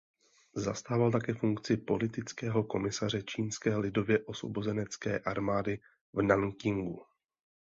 [0.55, 5.79] Zastával také funkci politického komisaře Čínské lidově osvobozenecké armády
[6.13, 7.05] v Nankingu.